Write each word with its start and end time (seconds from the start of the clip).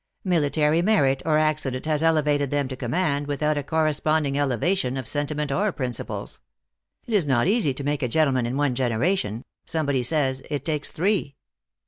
Military 0.23 0.81
merit 0.81 1.21
or 1.27 1.37
accident 1.37 1.85
has 1.85 2.01
elevated 2.01 2.49
them 2.49 2.67
to 2.67 2.75
command 2.75 3.27
without 3.27 3.55
a 3.55 3.61
cor 3.61 3.83
responding 3.83 4.35
elevation 4.35 4.97
of 4.97 5.07
sentiment 5.07 5.51
or 5.51 5.71
principles. 5.71 6.41
It 7.05 7.13
is 7.13 7.27
not 7.27 7.45
easy 7.45 7.75
to 7.75 7.83
make 7.83 8.01
a 8.01 8.07
gentleman 8.07 8.47
in 8.47 8.57
one 8.57 8.73
generation: 8.73 9.45
somebody 9.63 10.01
says, 10.01 10.41
it 10.49 10.65
takes 10.65 10.89
three." 10.89 11.35